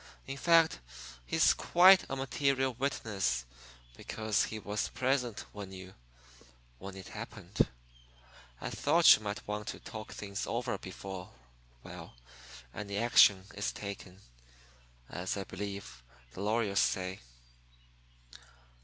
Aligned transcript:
In 0.25 0.35
fact, 0.37 0.79
he's 1.27 1.53
quite 1.53 2.05
a 2.09 2.15
material 2.15 2.73
witness 2.73 3.45
because 3.95 4.45
he 4.45 4.57
was 4.57 4.89
present 4.89 5.41
when 5.53 5.71
you 5.71 5.93
when 6.79 6.95
it 6.97 7.09
happened. 7.09 7.69
I 8.59 8.71
thought 8.71 9.15
you 9.15 9.21
might 9.21 9.47
want 9.47 9.67
to 9.67 9.79
talk 9.79 10.11
things 10.11 10.47
over 10.47 10.79
before 10.79 11.29
well, 11.83 12.15
before 12.65 12.81
any 12.81 12.97
action 12.97 13.43
is 13.53 13.71
taken, 13.71 14.21
as 15.07 15.37
I 15.37 15.43
believe 15.43 16.01
the 16.33 16.41
lawyers 16.41 16.79
say." 16.79 17.19